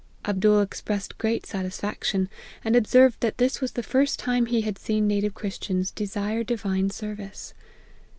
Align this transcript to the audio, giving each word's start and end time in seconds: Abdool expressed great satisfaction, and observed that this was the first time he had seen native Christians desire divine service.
Abdool 0.25 0.61
expressed 0.61 1.19
great 1.19 1.45
satisfaction, 1.45 2.27
and 2.65 2.75
observed 2.75 3.19
that 3.19 3.37
this 3.37 3.61
was 3.61 3.73
the 3.73 3.83
first 3.83 4.17
time 4.17 4.47
he 4.47 4.61
had 4.61 4.79
seen 4.79 5.05
native 5.07 5.35
Christians 5.35 5.91
desire 5.91 6.43
divine 6.43 6.89
service. 6.89 7.53